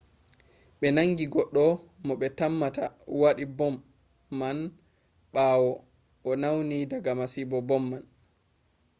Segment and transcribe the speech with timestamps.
[0.79, 1.63] ɓe nangi goɗɗo
[2.05, 2.83] mo ɓe tammata
[3.21, 3.73] waɗi bom
[4.39, 4.69] man umma
[5.33, 5.71] ɓawo
[6.29, 8.03] o nauni diga masibo bom man